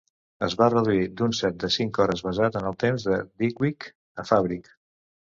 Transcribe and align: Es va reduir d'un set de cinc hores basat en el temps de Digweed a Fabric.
Es 0.45 0.53
va 0.59 0.67
reduir 0.73 1.01
d'un 1.17 1.35
set 1.39 1.59
de 1.63 1.67
cinc 1.75 1.99
hores 2.03 2.23
basat 2.27 2.57
en 2.61 2.69
el 2.69 2.77
temps 2.85 3.05
de 3.09 3.19
Digweed 3.43 3.85
a 4.23 4.27
Fabric. 4.31 4.71